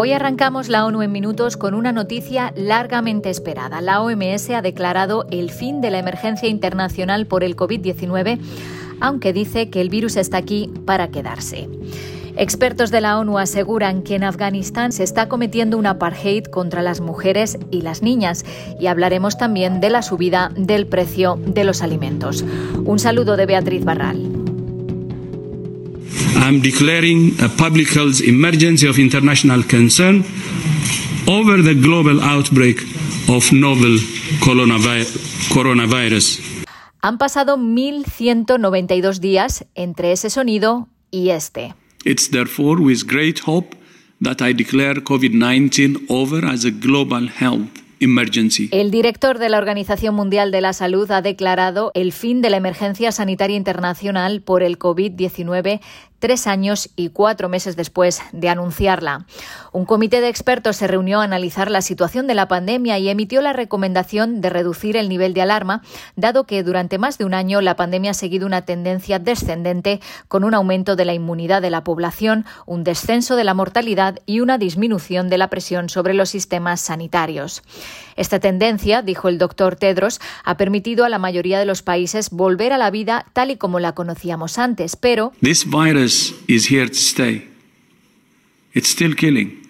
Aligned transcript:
Hoy 0.00 0.12
arrancamos 0.12 0.68
la 0.68 0.86
ONU 0.86 1.02
en 1.02 1.10
minutos 1.10 1.56
con 1.56 1.74
una 1.74 1.90
noticia 1.90 2.52
largamente 2.54 3.30
esperada. 3.30 3.80
La 3.80 4.00
OMS 4.00 4.50
ha 4.50 4.62
declarado 4.62 5.26
el 5.32 5.50
fin 5.50 5.80
de 5.80 5.90
la 5.90 5.98
emergencia 5.98 6.48
internacional 6.48 7.26
por 7.26 7.42
el 7.42 7.56
COVID-19, 7.56 8.38
aunque 9.00 9.32
dice 9.32 9.70
que 9.70 9.80
el 9.80 9.90
virus 9.90 10.16
está 10.16 10.36
aquí 10.36 10.70
para 10.86 11.08
quedarse. 11.08 11.68
Expertos 12.36 12.92
de 12.92 13.00
la 13.00 13.18
ONU 13.18 13.38
aseguran 13.38 14.02
que 14.02 14.14
en 14.14 14.22
Afganistán 14.22 14.92
se 14.92 15.02
está 15.02 15.28
cometiendo 15.28 15.76
un 15.76 15.86
apartheid 15.86 16.44
contra 16.44 16.80
las 16.80 17.00
mujeres 17.00 17.58
y 17.72 17.80
las 17.80 18.00
niñas 18.00 18.44
y 18.78 18.86
hablaremos 18.86 19.36
también 19.36 19.80
de 19.80 19.90
la 19.90 20.02
subida 20.02 20.52
del 20.54 20.86
precio 20.86 21.40
de 21.44 21.64
los 21.64 21.82
alimentos. 21.82 22.44
Un 22.84 23.00
saludo 23.00 23.36
de 23.36 23.46
Beatriz 23.46 23.84
Barral. 23.84 24.37
I'm 26.36 26.60
declaring 26.60 27.34
a 27.40 27.48
public 27.48 27.88
health 27.88 28.20
emergency 28.20 28.86
of 28.86 28.98
international 28.98 29.64
concern 29.64 30.24
over 31.26 31.62
the 31.62 31.74
global 31.74 32.22
outbreak 32.22 32.78
of 33.28 33.52
novel 33.52 33.98
coronavirus. 34.40 36.40
Han 37.02 37.18
pasado 37.18 37.56
1.192 37.56 39.20
días 39.20 39.64
entre 39.74 40.12
ese 40.12 40.30
sonido 40.30 40.88
y 41.10 41.30
este. 41.30 41.74
It's 42.04 42.30
therefore 42.30 42.80
with 42.80 43.06
great 43.06 43.40
hope 43.46 43.76
that 44.22 44.40
I 44.40 44.52
declare 44.52 45.02
COVID-19 45.02 46.06
over 46.08 46.44
as 46.46 46.64
a 46.64 46.70
global 46.70 47.28
health 47.28 47.88
el 48.00 48.90
director 48.92 49.38
de 49.38 49.48
la 49.48 49.58
Organización 49.58 50.14
Mundial 50.14 50.52
de 50.52 50.60
la 50.60 50.72
Salud 50.72 51.10
ha 51.10 51.20
declarado 51.20 51.90
el 51.94 52.12
fin 52.12 52.42
de 52.42 52.50
la 52.50 52.56
emergencia 52.56 53.10
sanitaria 53.10 53.56
internacional 53.56 54.40
por 54.40 54.62
el 54.62 54.78
COVID-19 54.78 55.80
tres 56.18 56.46
años 56.46 56.90
y 56.96 57.10
cuatro 57.10 57.48
meses 57.48 57.76
después 57.76 58.20
de 58.32 58.48
anunciarla. 58.48 59.26
Un 59.72 59.84
comité 59.84 60.20
de 60.20 60.28
expertos 60.28 60.76
se 60.76 60.86
reunió 60.86 61.20
a 61.20 61.24
analizar 61.24 61.70
la 61.70 61.82
situación 61.82 62.26
de 62.26 62.34
la 62.34 62.48
pandemia 62.48 62.98
y 62.98 63.08
emitió 63.08 63.40
la 63.40 63.52
recomendación 63.52 64.40
de 64.40 64.50
reducir 64.50 64.96
el 64.96 65.08
nivel 65.08 65.34
de 65.34 65.42
alarma, 65.42 65.82
dado 66.16 66.44
que 66.44 66.62
durante 66.62 66.98
más 66.98 67.18
de 67.18 67.24
un 67.24 67.34
año 67.34 67.60
la 67.60 67.76
pandemia 67.76 68.12
ha 68.12 68.14
seguido 68.14 68.46
una 68.46 68.62
tendencia 68.62 69.18
descendente 69.18 70.00
con 70.28 70.44
un 70.44 70.54
aumento 70.54 70.96
de 70.96 71.04
la 71.04 71.14
inmunidad 71.14 71.62
de 71.62 71.70
la 71.70 71.84
población, 71.84 72.44
un 72.66 72.84
descenso 72.84 73.36
de 73.36 73.44
la 73.44 73.54
mortalidad 73.54 74.18
y 74.26 74.40
una 74.40 74.58
disminución 74.58 75.28
de 75.28 75.38
la 75.38 75.48
presión 75.48 75.88
sobre 75.88 76.14
los 76.14 76.30
sistemas 76.30 76.80
sanitarios. 76.80 77.62
Esta 78.16 78.40
tendencia, 78.40 79.02
dijo 79.02 79.28
el 79.28 79.38
doctor 79.38 79.76
Tedros, 79.76 80.20
ha 80.44 80.56
permitido 80.56 81.04
a 81.04 81.08
la 81.08 81.18
mayoría 81.18 81.58
de 81.58 81.66
los 81.66 81.82
países 81.82 82.30
volver 82.30 82.72
a 82.72 82.78
la 82.78 82.90
vida 82.90 83.26
tal 83.32 83.50
y 83.50 83.56
como 83.56 83.78
la 83.78 83.92
conocíamos 83.92 84.58
antes, 84.58 84.96
pero 84.96 85.32
is 86.48 86.66
here 86.66 86.86
to 86.86 86.94
stay. 86.94 87.46
It's 88.74 88.88
still 88.88 89.14
killing. 89.14 89.66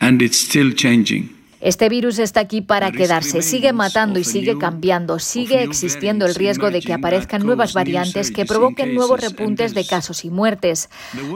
And 0.00 0.22
it's 0.22 0.40
still 0.40 0.72
changing. 0.72 1.35
Este 1.60 1.88
virus 1.88 2.18
está 2.18 2.40
aquí 2.40 2.60
para 2.60 2.92
quedarse, 2.92 3.40
sigue 3.40 3.72
matando 3.72 4.18
y 4.18 4.24
sigue 4.24 4.58
cambiando, 4.58 5.18
sigue 5.18 5.62
existiendo 5.62 6.26
el 6.26 6.34
riesgo 6.34 6.70
de 6.70 6.82
que 6.82 6.92
aparezcan 6.92 7.44
nuevas 7.44 7.72
variantes 7.72 8.30
que 8.30 8.44
provoquen 8.44 8.94
nuevos 8.94 9.20
repuntes 9.20 9.72
de 9.72 9.86
casos 9.86 10.24
y 10.24 10.30
muertes. 10.30 10.90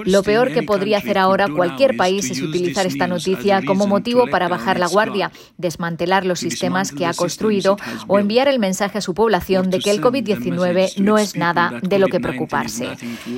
Lo 0.04 0.22
peor 0.22 0.52
que 0.52 0.62
podría 0.62 0.98
hacer 0.98 1.16
ahora 1.16 1.48
cualquier 1.48 1.96
país 1.96 2.30
es 2.30 2.42
utilizar 2.42 2.86
esta 2.86 3.06
noticia 3.06 3.62
como 3.64 3.86
motivo 3.86 4.26
para 4.26 4.48
bajar 4.48 4.78
la 4.78 4.88
guardia, 4.88 5.32
desmantelar 5.56 6.26
los 6.26 6.40
sistemas 6.40 6.92
que 6.92 7.06
ha 7.06 7.14
construido 7.14 7.78
o 8.06 8.18
enviar 8.18 8.46
el 8.46 8.58
mensaje 8.58 8.98
a 8.98 9.02
su 9.02 9.14
población 9.14 9.70
de 9.70 9.78
que 9.78 9.90
el 9.90 10.02
COVID-19 10.02 10.98
no 10.98 11.16
es 11.16 11.36
nada 11.36 11.80
de 11.82 11.98
lo 11.98 12.08
que 12.08 12.20
preocuparse. 12.20 12.90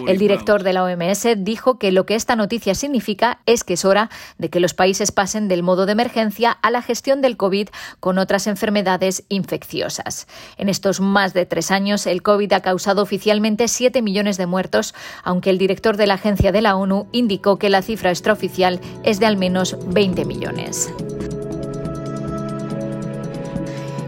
El 0.08 0.18
director 0.18 0.64
de 0.64 0.72
la 0.72 0.82
OMS 0.82 1.28
dijo 1.36 1.78
que 1.78 1.92
lo 1.92 2.06
que 2.06 2.16
esta 2.16 2.34
noticia 2.34 2.74
significa 2.74 3.38
es 3.46 3.62
que 3.62 3.74
es 3.74 3.84
hora 3.84 4.10
de 4.38 4.50
que 4.50 4.58
los 4.58 4.74
países 4.74 5.12
pasen 5.12 5.46
del 5.46 5.62
modo 5.62 5.86
de 5.86 5.92
emergencia 5.92 6.50
a 6.50 6.71
la 6.72 6.82
gestión 6.82 7.20
del 7.20 7.36
COVID 7.36 7.68
con 8.00 8.18
otras 8.18 8.46
enfermedades 8.46 9.24
infecciosas. 9.28 10.26
En 10.56 10.68
estos 10.68 11.00
más 11.00 11.34
de 11.34 11.46
tres 11.46 11.70
años, 11.70 12.06
el 12.06 12.22
COVID 12.22 12.52
ha 12.52 12.60
causado 12.60 13.02
oficialmente 13.02 13.68
7 13.68 14.02
millones 14.02 14.36
de 14.36 14.46
muertos, 14.46 14.94
aunque 15.22 15.50
el 15.50 15.58
director 15.58 15.96
de 15.96 16.06
la 16.06 16.14
agencia 16.14 16.52
de 16.52 16.62
la 16.62 16.76
ONU 16.76 17.06
indicó 17.12 17.58
que 17.58 17.70
la 17.70 17.82
cifra 17.82 18.10
extraoficial 18.10 18.80
es 19.04 19.20
de 19.20 19.26
al 19.26 19.36
menos 19.36 19.76
20 19.86 20.24
millones. 20.24 20.90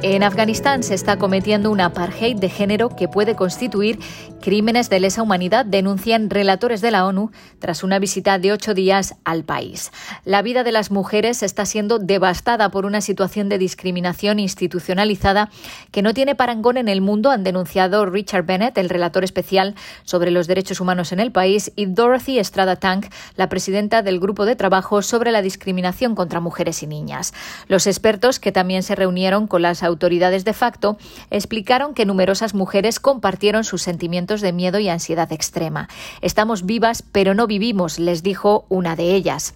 En 0.07 0.23
Afganistán 0.23 0.83
se 0.83 0.93
está 0.93 1.17
cometiendo 1.17 1.71
un 1.71 1.81
apartheid 1.81 2.37
de 2.37 2.51
género 2.51 2.91
que 2.91 3.09
puede 3.09 3.35
constituir 3.35 3.99
crímenes 4.43 4.91
de 4.91 5.01
lesa 5.01 5.23
humanidad, 5.23 5.65
denuncian 5.65 6.29
relatores 6.29 6.83
de 6.83 6.91
la 6.91 7.07
ONU 7.07 7.31
tras 7.59 7.83
una 7.83 7.99
visita 7.99 8.39
de 8.39 8.53
ocho 8.53 8.75
días 8.75 9.15
al 9.25 9.45
país. 9.45 9.93
La 10.27 10.43
vida 10.43 10.63
de 10.63 10.73
las 10.73 10.91
mujeres 10.91 11.43
está 11.43 11.65
siendo 11.65 11.99
devastada 11.99 12.71
por 12.71 12.85
una 12.85 13.01
situación 13.01 13.49
de 13.49 13.57
discriminación 13.57 14.41
institucionalizada 14.41 15.49
que 15.91 16.03
no 16.03 16.13
tiene 16.13 16.35
parangón 16.35 16.77
en 16.77 16.89
el 16.89 17.01
mundo, 17.01 17.31
han 17.31 17.43
denunciado 17.43 18.05
Richard 18.05 18.45
Bennett, 18.45 18.77
el 18.77 18.91
relator 18.91 19.25
especial 19.25 19.75
sobre 20.03 20.31
los 20.31 20.47
derechos 20.47 20.83
humanos 20.83 21.13
en 21.13 21.21
el 21.21 21.33
país, 21.33 21.73
y 21.77 21.87
Dorothy 21.87 22.39
Estrada 22.39 22.77
Tank, 22.77 23.07
la 23.37 23.49
presidenta 23.49 24.03
del 24.03 24.21
Grupo 24.21 24.45
de 24.45 24.55
Trabajo 24.55 25.01
sobre 25.01 25.33
la 25.33 25.41
Discriminación 25.41 26.15
contra 26.15 26.41
Mujeres 26.41 26.83
y 26.83 26.87
Niñas. 26.87 27.33
Los 27.69 27.87
expertos, 27.87 28.39
que 28.39 28.53
también 28.53 28.83
se 28.83 28.97
reunieron 28.97 29.47
con 29.47 29.63
las 29.63 29.83
autoridades 29.83 29.94
de 30.45 30.53
facto, 30.53 30.97
explicaron 31.31 31.95
que 31.95 32.07
numerosas 32.07 32.55
mujeres 32.55 33.01
compartieron 33.01 33.65
sus 33.65 33.83
sentimientos 33.83 34.41
de 34.41 34.53
miedo 34.53 34.79
y 34.79 34.89
ansiedad 34.89 35.33
extrema. 35.33 35.89
Estamos 36.21 36.67
vivas, 36.67 37.03
pero 37.03 37.35
no 37.35 37.47
vivimos, 37.47 37.99
les 37.99 38.23
dijo 38.23 38.67
una 38.69 38.97
de 38.97 39.15
ellas. 39.15 39.55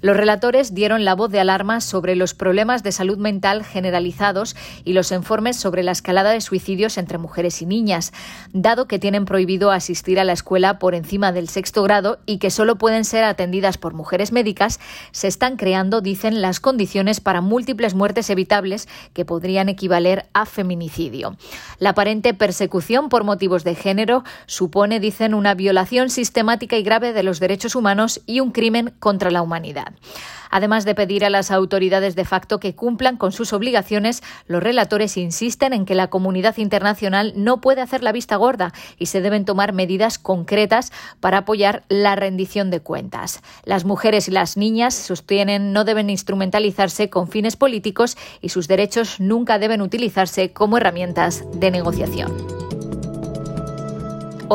Los 0.00 0.16
relatores 0.16 0.74
dieron 0.74 1.04
la 1.04 1.14
voz 1.14 1.30
de 1.30 1.40
alarma 1.40 1.80
sobre 1.80 2.16
los 2.16 2.34
problemas 2.34 2.82
de 2.82 2.92
salud 2.92 3.18
mental 3.18 3.64
generalizados 3.64 4.56
y 4.84 4.92
los 4.92 5.12
informes 5.12 5.56
sobre 5.56 5.82
la 5.82 5.92
escalada 5.92 6.30
de 6.30 6.40
suicidios 6.40 6.98
entre 6.98 7.18
mujeres 7.18 7.62
y 7.62 7.66
niñas, 7.66 8.12
dado 8.52 8.86
que 8.86 8.98
tienen 8.98 9.24
prohibido 9.24 9.70
asistir 9.70 10.20
a 10.20 10.24
la 10.24 10.32
escuela 10.32 10.78
por 10.78 10.94
encima 10.94 11.32
del 11.32 11.48
sexto 11.48 11.82
grado 11.82 12.18
y 12.26 12.38
que 12.38 12.50
solo 12.50 12.76
pueden 12.76 13.04
ser 13.04 13.24
atendidas 13.24 13.78
por 13.78 13.94
mujeres 13.94 14.32
médicas, 14.32 14.80
se 15.12 15.28
están 15.28 15.56
creando, 15.56 16.00
dicen, 16.00 16.42
las 16.42 16.60
condiciones 16.60 17.20
para 17.20 17.40
múltiples 17.40 17.94
muertes 17.94 18.30
evitables 18.30 18.88
que 19.12 19.24
podrían 19.24 19.68
equivaler 19.68 20.26
a 20.32 20.46
feminicidio. 20.46 21.36
La 21.78 21.90
aparente 21.90 22.34
persecución 22.34 23.08
por 23.08 23.24
motivos 23.24 23.64
de 23.64 23.74
género 23.74 24.24
supone, 24.46 25.00
dicen, 25.00 25.34
una 25.34 25.54
violación 25.54 26.10
sistemática 26.10 26.76
y 26.76 26.82
grave 26.82 27.12
de 27.12 27.22
los 27.22 27.40
derechos 27.40 27.74
humanos 27.74 28.20
y 28.26 28.40
un 28.40 28.50
crimen 28.50 28.92
contra 28.98 29.30
la 29.30 29.42
humanidad. 29.44 29.92
Además 30.50 30.84
de 30.84 30.94
pedir 30.94 31.24
a 31.24 31.30
las 31.30 31.50
autoridades 31.50 32.14
de 32.16 32.24
facto 32.24 32.60
que 32.60 32.74
cumplan 32.74 33.16
con 33.16 33.32
sus 33.32 33.52
obligaciones, 33.52 34.22
los 34.46 34.62
relatores 34.62 35.16
insisten 35.16 35.72
en 35.72 35.84
que 35.84 35.94
la 35.94 36.08
comunidad 36.08 36.56
internacional 36.58 37.32
no 37.36 37.60
puede 37.60 37.80
hacer 37.80 38.02
la 38.02 38.12
vista 38.12 38.36
gorda 38.36 38.72
y 38.98 39.06
se 39.06 39.20
deben 39.20 39.44
tomar 39.44 39.72
medidas 39.72 40.18
concretas 40.18 40.92
para 41.20 41.38
apoyar 41.38 41.84
la 41.88 42.16
rendición 42.16 42.70
de 42.70 42.80
cuentas. 42.80 43.42
Las 43.64 43.84
mujeres 43.84 44.28
y 44.28 44.30
las 44.30 44.56
niñas, 44.56 44.94
sostienen, 44.94 45.72
no 45.72 45.84
deben 45.84 46.10
instrumentalizarse 46.10 47.10
con 47.10 47.28
fines 47.28 47.56
políticos 47.56 48.16
y 48.40 48.50
sus 48.50 48.68
derechos 48.68 49.20
nunca 49.20 49.58
deben 49.58 49.82
utilizarse 49.82 50.52
como 50.52 50.76
herramientas 50.76 51.44
de 51.52 51.70
negociación. 51.70 52.53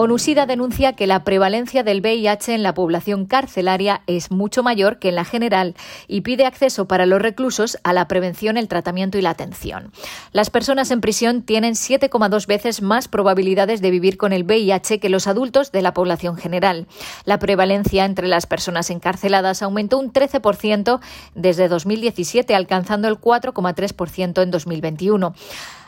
ONUSIDA 0.01 0.45
denuncia 0.45 0.93
que 0.93 1.07
la 1.07 1.25
prevalencia 1.25 1.83
del 1.83 1.99
VIH 1.99 2.53
en 2.53 2.63
la 2.63 2.73
población 2.73 3.25
carcelaria 3.25 4.01
es 4.07 4.31
mucho 4.31 4.63
mayor 4.63 4.97
que 4.97 5.09
en 5.09 5.15
la 5.15 5.25
general 5.25 5.75
y 6.07 6.21
pide 6.21 6.45
acceso 6.45 6.87
para 6.87 7.05
los 7.05 7.21
reclusos 7.21 7.77
a 7.83 7.91
la 7.91 8.07
prevención, 8.07 8.55
el 8.55 8.69
tratamiento 8.69 9.17
y 9.17 9.21
la 9.21 9.31
atención. 9.31 9.91
Las 10.31 10.51
personas 10.51 10.91
en 10.91 11.01
prisión 11.01 11.41
tienen 11.41 11.73
7,2 11.73 12.47
veces 12.47 12.81
más 12.81 13.09
probabilidades 13.09 13.81
de 13.81 13.91
vivir 13.91 14.15
con 14.15 14.31
el 14.31 14.45
VIH 14.45 15.01
que 15.01 15.09
los 15.09 15.27
adultos 15.27 15.73
de 15.73 15.81
la 15.81 15.93
población 15.93 16.37
general. 16.37 16.87
La 17.25 17.37
prevalencia 17.37 18.05
entre 18.05 18.29
las 18.29 18.45
personas 18.45 18.91
encarceladas 18.91 19.61
aumentó 19.61 19.99
un 19.99 20.13
13% 20.13 21.01
desde 21.35 21.67
2017, 21.67 22.55
alcanzando 22.55 23.09
el 23.09 23.19
4,3% 23.19 24.43
en 24.43 24.49
2021. 24.49 25.33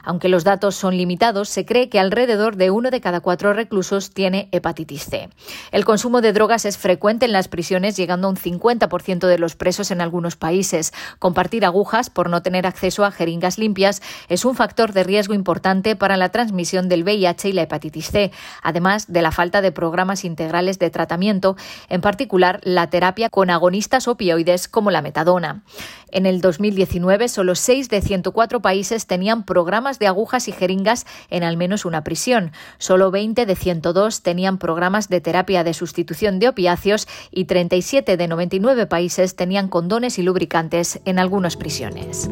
Aunque 0.03 0.29
los 0.29 0.43
datos 0.43 0.75
son 0.75 0.97
limitados, 0.97 1.49
se 1.49 1.65
cree 1.65 1.89
que 1.89 1.99
alrededor 1.99 2.55
de 2.55 2.71
uno 2.71 2.89
de 2.91 3.01
cada 3.01 3.21
cuatro 3.21 3.53
reclusos 3.53 4.11
tiene 4.11 4.49
hepatitis 4.51 5.03
C. 5.03 5.29
El 5.71 5.85
consumo 5.85 6.21
de 6.21 6.33
drogas 6.33 6.65
es 6.65 6.77
frecuente 6.77 7.25
en 7.25 7.31
las 7.31 7.47
prisiones, 7.47 7.95
llegando 7.97 8.27
a 8.27 8.31
un 8.31 8.37
50% 8.37 9.27
de 9.27 9.37
los 9.37 9.55
presos 9.55 9.91
en 9.91 10.01
algunos 10.01 10.35
países. 10.35 10.93
Compartir 11.19 11.65
agujas 11.65 12.09
por 12.09 12.29
no 12.29 12.41
tener 12.41 12.65
acceso 12.65 13.05
a 13.05 13.11
jeringas 13.11 13.57
limpias 13.57 14.01
es 14.29 14.45
un 14.45 14.55
factor 14.55 14.93
de 14.93 15.03
riesgo 15.03 15.33
importante 15.33 15.95
para 15.95 16.17
la 16.17 16.29
transmisión 16.29 16.89
del 16.89 17.03
VIH 17.03 17.49
y 17.49 17.53
la 17.53 17.63
hepatitis 17.63 18.11
C, 18.11 18.31
además 18.63 19.11
de 19.11 19.21
la 19.21 19.31
falta 19.31 19.61
de 19.61 19.71
programas 19.71 20.25
integrales 20.25 20.79
de 20.79 20.89
tratamiento, 20.89 21.55
en 21.89 22.01
particular 22.01 22.59
la 22.63 22.89
terapia 22.89 23.29
con 23.29 23.49
agonistas 23.49 24.07
opioides 24.07 24.67
como 24.67 24.91
la 24.91 25.01
metadona. 25.01 25.63
En 26.11 26.25
el 26.25 26.41
2019, 26.41 27.29
solo 27.29 27.55
6 27.55 27.87
de 27.89 28.01
104 28.01 28.61
países 28.61 29.07
tenían 29.07 29.43
programas 29.43 29.90
pruebas 29.91 29.99
de 29.99 30.07
agujas 30.07 30.47
y 30.47 30.51
jeringas 30.51 31.05
en 31.29 31.43
al 31.43 31.57
menos 31.57 31.85
una 31.85 32.03
prisión. 32.03 32.51
Solo 32.77 33.11
20 33.11 33.45
de 33.45 33.55
102 33.55 34.21
tenían 34.21 34.57
programas 34.57 35.09
de 35.09 35.19
terapia 35.21 35.63
de 35.63 35.73
sustitución 35.73 36.39
de 36.39 36.49
opiáceos 36.49 37.07
y 37.31 37.45
37 37.45 38.15
de 38.15 38.27
99 38.27 38.85
países 38.87 39.35
tenían 39.35 39.67
condones 39.67 40.17
y 40.17 40.23
lubricantes 40.23 41.01
en 41.05 41.19
algunas 41.19 41.57
prisiones. 41.57 42.29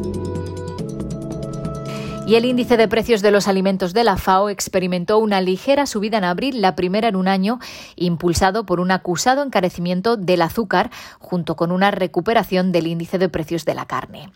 Y 2.30 2.36
el 2.36 2.44
índice 2.44 2.76
de 2.76 2.86
precios 2.86 3.22
de 3.22 3.32
los 3.32 3.48
alimentos 3.48 3.92
de 3.92 4.04
la 4.04 4.16
FAO 4.16 4.50
experimentó 4.50 5.18
una 5.18 5.40
ligera 5.40 5.84
subida 5.84 6.16
en 6.18 6.22
abril, 6.22 6.62
la 6.62 6.76
primera 6.76 7.08
en 7.08 7.16
un 7.16 7.26
año, 7.26 7.58
impulsado 7.96 8.64
por 8.64 8.78
un 8.78 8.92
acusado 8.92 9.42
encarecimiento 9.42 10.16
del 10.16 10.42
azúcar, 10.42 10.92
junto 11.18 11.56
con 11.56 11.72
una 11.72 11.90
recuperación 11.90 12.70
del 12.70 12.86
índice 12.86 13.18
de 13.18 13.28
precios 13.28 13.64
de 13.64 13.74
la 13.74 13.86
carne. 13.86 14.30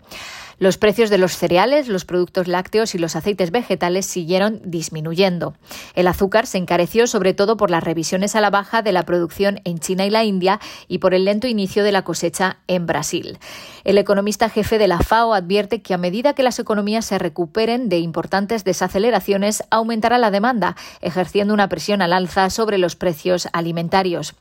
Los 0.58 0.79
precios 0.79 1.11
de 1.11 1.19
los 1.19 1.37
cereales, 1.37 1.88
los 1.88 2.05
productos 2.05 2.46
lácteos 2.46 2.94
y 2.94 2.99
los 2.99 3.17
aceites 3.17 3.50
vegetales 3.50 4.06
siguieron 4.06 4.61
disminuyendo. 4.64 5.55
El 5.94 6.06
azúcar 6.06 6.46
se 6.46 6.58
encareció 6.58 7.06
sobre 7.06 7.35
todo 7.35 7.56
por 7.56 7.70
las 7.70 7.82
revisiones 7.82 8.37
a 8.37 8.41
la 8.41 8.50
baja 8.50 8.82
de 8.82 8.93
la 8.93 9.05
producción 9.05 9.61
en 9.64 9.79
China 9.79 10.06
y 10.06 10.11
la 10.11 10.25
India 10.25 10.61
y 10.87 10.99
por 10.99 11.14
el 11.14 11.25
lento 11.25 11.49
inicio 11.49 11.82
de 11.82 11.93
la 11.93 12.02
cosecha 12.02 12.58
en 12.69 12.87
Brasil. 12.87 13.38
El 13.82 13.99
economista 13.99 14.49
jefe 14.49 14.79
de 14.79 14.88
la 14.88 15.00
FAO 15.00 15.35
advierte 15.35 15.82
que 15.82 15.94
a 15.94 15.99
medida 15.99 16.35
que 16.35 16.43
las 16.43 16.58
economías 16.58 17.05
se 17.05 17.19
recuperen 17.19 17.84
de 17.89 17.99
importantes 17.99 18.65
desaceleraciones, 18.65 19.65
aumentará 19.71 20.19
la 20.19 20.31
demanda, 20.31 20.77
ejerciendo 21.01 21.55
una 21.55 21.69
presión 21.69 22.03
al 22.03 22.13
alza 22.13 22.51
sobre 22.51 22.79
los 22.79 22.97
precios 22.97 23.49
alimentarios. 23.53 24.35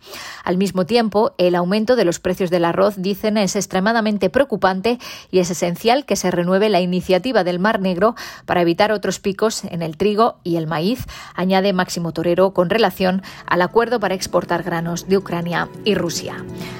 Al 0.43 0.57
mismo 0.57 0.85
tiempo, 0.85 1.33
el 1.37 1.55
aumento 1.55 1.95
de 1.95 2.05
los 2.05 2.19
precios 2.19 2.49
del 2.49 2.65
arroz, 2.65 2.95
dicen, 2.97 3.37
es 3.37 3.55
extremadamente 3.55 4.29
preocupante 4.29 4.99
y 5.31 5.39
es 5.39 5.51
esencial 5.51 6.05
que 6.05 6.15
se 6.15 6.31
renueve 6.31 6.69
la 6.69 6.81
iniciativa 6.81 7.43
del 7.43 7.59
Mar 7.59 7.79
Negro 7.79 8.15
para 8.45 8.61
evitar 8.61 8.91
otros 8.91 9.19
picos 9.19 9.63
en 9.65 9.81
el 9.81 9.97
trigo 9.97 10.37
y 10.43 10.57
el 10.57 10.67
maíz, 10.67 11.05
añade 11.35 11.73
Máximo 11.73 12.11
Torero 12.11 12.53
con 12.53 12.69
relación 12.69 13.21
al 13.45 13.61
acuerdo 13.61 13.99
para 13.99 14.15
exportar 14.15 14.63
granos 14.63 15.07
de 15.07 15.17
Ucrania 15.17 15.69
y 15.85 15.95
Rusia. 15.95 16.35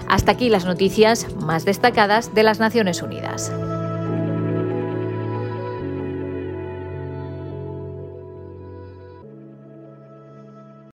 Hasta 0.08 0.32
aquí 0.32 0.50
las 0.50 0.66
noticias 0.66 1.28
más 1.36 1.66
destacadas 1.66 2.34
de 2.34 2.44
las 2.44 2.60
Naciones 2.60 3.02
Unidas. 3.02 3.52